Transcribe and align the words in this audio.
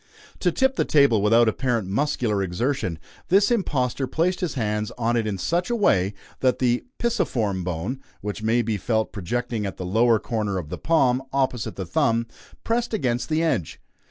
To 0.39 0.51
tip 0.51 0.77
the 0.77 0.83
table 0.83 1.21
without 1.21 1.47
apparent 1.47 1.87
muscular 1.87 2.41
exertion, 2.41 2.97
this 3.27 3.51
impostor 3.51 4.07
placed 4.07 4.39
his 4.39 4.55
hands 4.55 4.91
on 4.97 5.15
it 5.15 5.27
in 5.27 5.37
such 5.37 5.69
a 5.69 5.75
way 5.75 6.15
that 6.39 6.57
the 6.57 6.83
"pisiform 6.97 7.63
bone" 7.63 8.01
(which 8.19 8.41
may 8.41 8.63
be 8.63 8.77
felt 8.77 9.11
projecting 9.13 9.63
at 9.67 9.77
the 9.77 9.85
lower 9.85 10.17
corner 10.17 10.57
of 10.57 10.69
the 10.69 10.79
palm, 10.79 11.21
opposite 11.31 11.75
the 11.75 11.85
thumb) 11.85 12.25
pressed 12.63 12.95
against 12.95 13.29
the 13.29 13.43
edge. 13.43 13.79